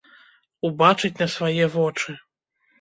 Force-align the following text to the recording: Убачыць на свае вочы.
Убачыць 0.69 1.13
на 1.21 1.29
свае 1.35 1.71
вочы. 1.77 2.19